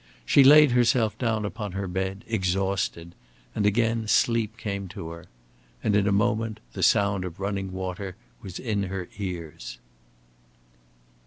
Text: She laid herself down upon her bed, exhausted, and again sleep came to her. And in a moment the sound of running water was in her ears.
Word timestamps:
She 0.25 0.43
laid 0.43 0.71
herself 0.71 1.15
down 1.19 1.45
upon 1.45 1.73
her 1.73 1.87
bed, 1.87 2.23
exhausted, 2.27 3.13
and 3.53 3.67
again 3.67 4.07
sleep 4.07 4.57
came 4.57 4.87
to 4.87 5.09
her. 5.09 5.25
And 5.83 5.95
in 5.95 6.07
a 6.07 6.11
moment 6.11 6.59
the 6.73 6.81
sound 6.81 7.23
of 7.23 7.39
running 7.39 7.71
water 7.71 8.15
was 8.41 8.57
in 8.57 8.85
her 8.85 9.09
ears. 9.19 9.77